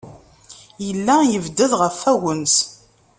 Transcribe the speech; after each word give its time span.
Yella 0.85 1.15
yebded 1.31 1.71
ɣef 1.81 1.99
wagens. 2.07 2.55